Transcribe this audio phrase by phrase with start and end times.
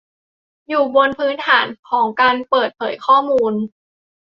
[0.67, 3.53] อยู่บนพื้นฐานของการเปิดเผยข้อมูล